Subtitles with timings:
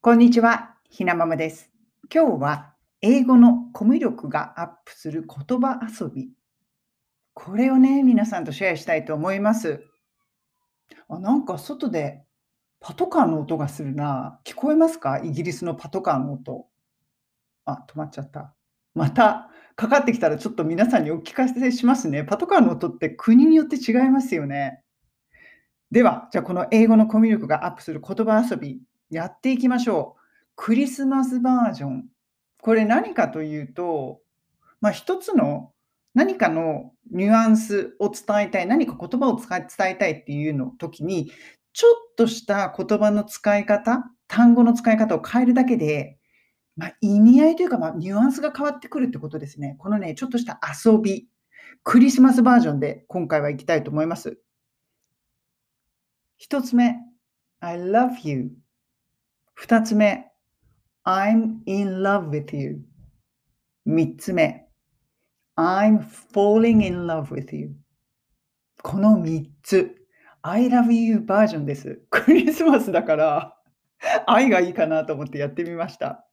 [0.00, 1.72] こんにちは、ひなままです。
[2.14, 2.72] 今日は
[3.02, 6.30] 英語のコミュ力がアップする言葉遊び。
[7.34, 9.82] これをね、皆さんとシェアしたいと思います。
[11.08, 12.22] あなんか外で
[12.78, 14.38] パトカーの音がするな。
[14.44, 15.18] 聞こえますか？
[15.18, 16.68] イギリスのパトカーの音。
[17.64, 18.54] あ、止まっちゃった。
[18.94, 22.22] またかかってきたらちょっと皆さんにお聞かせしますね。
[22.22, 24.80] パトカーの音って国によって違いますよね。
[25.90, 28.80] では、じゃあこの英語のコミュ力がアップする言葉遊び、
[29.10, 30.20] やっていきましょう。
[30.56, 32.04] クリスマスバージョン。
[32.60, 34.20] これ何かというと、
[34.80, 35.72] まあ、一つの
[36.14, 41.30] 何かのニュアンスを伝えたい、何か言葉を伝えたいっていうの時に、
[41.72, 46.18] ちょっとした言葉の使い方、単語の使い方を変えるだけで、
[46.76, 49.76] まあ、意味合いというか、まあ、ニュアンスが変わってくるってことですね。
[49.78, 51.28] このね、ちょっとした遊び、
[51.82, 54.38] クリスマスバージョンで今回は行きたいと思います。
[56.36, 56.96] 一つ目、
[57.60, 58.50] I love you。
[59.60, 60.30] 二つ目、
[61.04, 62.78] I'm in love with you.
[63.84, 64.68] 三つ目、
[65.56, 65.98] I'm
[66.32, 67.72] falling in love with you.
[68.84, 69.96] この三つ、
[70.42, 72.00] I love you バージョンです。
[72.08, 73.56] クリスマスだから、
[74.28, 76.24] 愛がいいかなと思ってやってみました。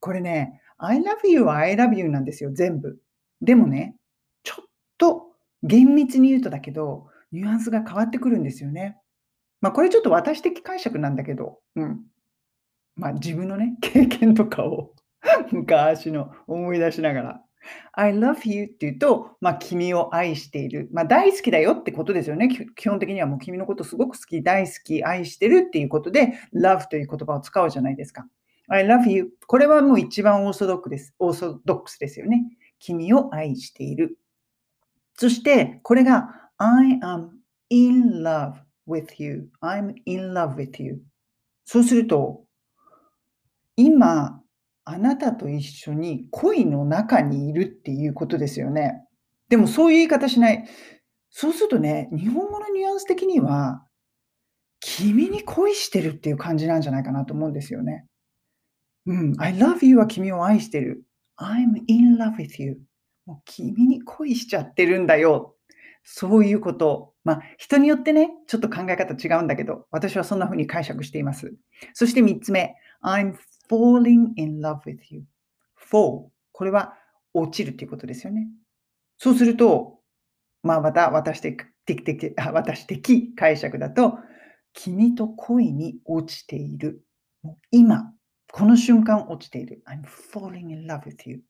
[0.00, 2.98] これね、I love you は I love you なんですよ、全部。
[3.42, 3.98] でもね、
[4.44, 4.64] ちょっ
[4.96, 5.26] と
[5.62, 8.96] 厳密に言うとだけど、ニュアンスが変わってくるんですよね。
[9.60, 12.06] まあ、これちょっと私的解釈なんだけど、うん。
[12.96, 14.94] まあ、自分のね、 経験とかを
[15.52, 17.42] 昔の思い出しながら、
[17.92, 20.88] I love you って言うと、まあ、君を愛している。
[20.92, 22.48] まあ、大好きだよってことですよね。
[22.76, 28.26] 基本的にはもう君のことすごく好き、大好き、愛してるっていうことで、love という言葉を使うじゃないですか。
[28.68, 29.32] I love you。
[29.46, 31.14] これはもう一番オーソドックです。
[31.18, 32.44] オーソドックスですよね。
[32.78, 34.18] 君を愛している。
[35.14, 37.30] そして、これが I am
[37.70, 38.54] in love
[38.86, 39.48] with you.
[39.60, 41.00] I'm in love with you.
[41.64, 42.45] そうすると、
[43.76, 44.42] 今、
[44.84, 49.02] あなたと一緒に恋の中にいるっていうことですよね。
[49.48, 50.64] でもそういう言い方しない。
[51.30, 53.84] そうするとね、日本語のニュアンス的には、
[54.80, 58.06] 君に恋してるっていう感じなんじゃないかなと思うんですよね。
[59.06, 59.34] うん。
[59.38, 61.04] I love you は君を愛してる。
[61.38, 62.78] I'm in love with you.
[63.26, 65.56] もう君に恋しちゃってるんだよ。
[66.04, 67.12] そういうこと。
[67.24, 71.52] まあ、人によってね、ちょっと考え方違うんだけど、私はそんな風に解釈しています。
[71.92, 72.76] そして3つ目。
[73.06, 73.36] I'm
[73.70, 75.22] falling in love with you.
[75.90, 76.94] fall これは
[77.32, 78.48] 落ちるということですよね。
[79.18, 80.00] そうすると、
[80.62, 84.18] まあ、また私的的私的解釈だと、
[84.72, 87.04] 君と恋に落ちている。
[87.70, 88.12] 今、
[88.52, 89.82] この瞬間落ちている。
[89.86, 91.42] I'm falling in love with you.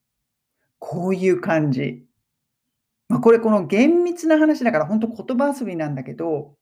[0.79, 2.05] こういう感じ。
[3.09, 6.57] まあ、これ、この厳密な話だから、本当言葉遊びなんだけど、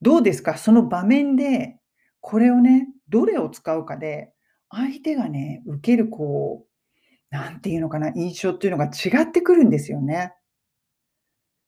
[0.00, 0.56] どうですか？
[0.56, 1.78] その場面で、
[2.20, 4.32] これをね、どれを使うかで、
[4.70, 10.32] 相手がね、受けるこう、なんていうのかな、印象っていうのが違ってくるんですよね。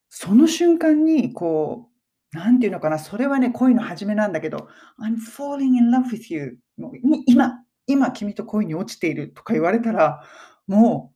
[0.09, 1.91] その瞬間に、こ
[2.32, 4.69] う、なんていうのかな、それはね、恋の始めなんだけど、
[4.99, 6.59] I'm falling in love with you.
[6.78, 6.93] もう
[7.27, 10.25] 今、今君と恋に落ちているとか言われたら、
[10.66, 11.12] も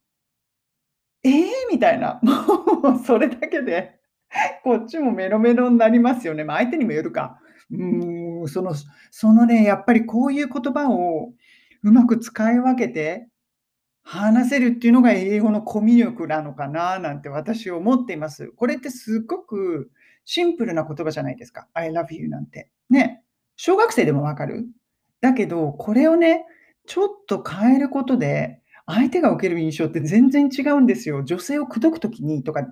[1.25, 2.21] う、ええー、みたいな。
[2.23, 3.99] もうそれだけで、
[4.63, 6.45] こっちもメロメロになりますよね。
[6.45, 7.41] まあ、相手にもよるか。
[7.71, 8.75] うん、その、
[9.11, 11.33] そのね、やっぱりこういう言葉を
[11.83, 13.29] うまく使い分けて
[14.03, 18.49] 話せるっていうのが英語のコミュ力なのかななんて私は思っています。
[18.57, 19.91] これってすっごく
[20.25, 21.69] シンプルな言葉じゃないですか。
[21.75, 22.71] I love you なんて。
[22.89, 23.23] ね。
[23.57, 24.67] 小学生でもわかる？
[25.21, 26.45] だけど、これをね、
[26.87, 31.23] ちょっと変えることで、相手が受ける印象って全然違うんですよ。
[31.23, 32.63] 女性を口説くときにとか、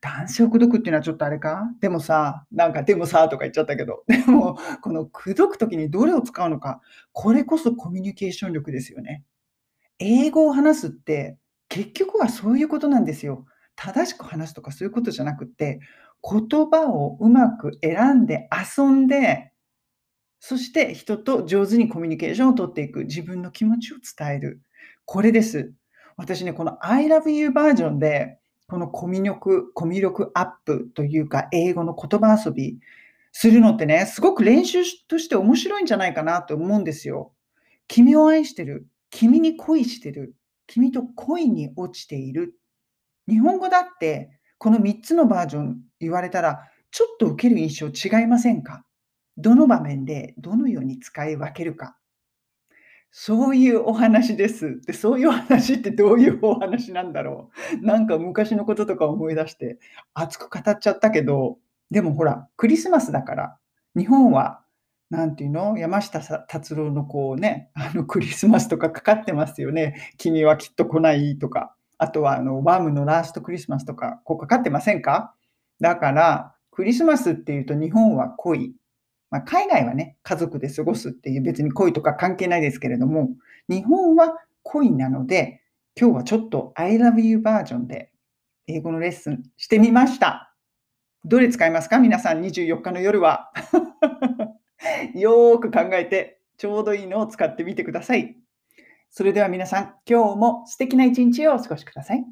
[0.00, 1.64] 男性を口説くっていうのはちょっとあれか？
[1.80, 6.80] でもさ、なんかでもさとか言っちゃったけど、でも、この口説くときにどれを使うのか、
[7.12, 9.22] これこそコミュニケーション力ですよね。
[9.98, 11.36] 英語を話すって、
[11.68, 13.44] 結局はそういうことなんですよ。
[13.74, 15.80] 正しく話すとかそういうことじゃなくって、
[16.22, 19.52] 言葉をうまく選んで遊んで、
[20.40, 24.62] そして人と上手にコミュニケーションをとっていく、自分の気持ちを伝える。
[25.04, 25.72] これです。
[26.16, 28.38] 私ね、この I love you バージョンで、
[28.68, 32.78] このコミュ力、コミュ力アップというか、英語の言葉遊び
[33.32, 37.32] するのってね、すごく練習として面白いんじゃないかなと思うんですよ。
[37.86, 38.86] 君を愛してる。
[39.10, 40.34] 君に恋してる。
[40.66, 42.54] 君と恋に落ちている。
[43.28, 46.60] 日本語だって、この3つのバージョン言われたら、
[46.90, 48.84] ちょっと受ける印象違いませんか？
[49.36, 51.96] どの場面でどのように使い分けるか。
[53.10, 54.80] そういうお話です。
[54.82, 57.50] で、そういうお話ってどういうお話なんだろ
[57.82, 57.86] う。
[57.86, 59.78] なんか昔のこととか思い出して、
[60.14, 61.58] 熱く語っちゃったけど、
[61.90, 63.56] でもほら、クリスマスだから、
[63.96, 64.60] 日本は
[65.08, 70.12] なんていうの、山下達郎のこうね、あのクリスマスとかかかってますよね。
[70.18, 71.74] 君はきっと来ないとか。
[71.98, 75.32] あとはあのワームのラストクリスマスとか、こうかかってませんか？
[75.80, 78.74] だから、クリスマスっていうと日本は恋。
[79.36, 83.28] まあ、海外はね、家族で過ごすっていう別に恋とか関係ないですけれども、
[83.68, 85.60] 日本は恋なので、
[86.00, 88.10] 今日はちょっと I love you バージョンで
[88.66, 90.54] 英語のレッスンしてみました。
[91.26, 91.98] どれ使いますか？
[91.98, 93.52] 皆さん24日の夜は。
[95.14, 98.38] よーく考えて、ちょうどいいのを使ってみてください。
[99.10, 102.24] それでは皆さん、今日も素敵な一日をお過ごしください。